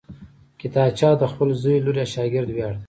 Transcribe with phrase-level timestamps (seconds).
[0.59, 2.79] کتابچه د خپل زوی، لور یا شاګرد ویاړ ده